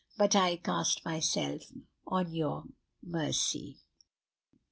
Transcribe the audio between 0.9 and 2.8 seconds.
myself on your